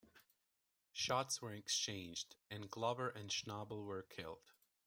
Shots 0.93 1.43
were 1.43 1.53
exchanged, 1.53 2.35
and 2.49 2.71
Glover 2.71 3.09
and 3.09 3.29
Schnabel 3.29 3.85
were 3.85 4.01
killed. 4.01 4.51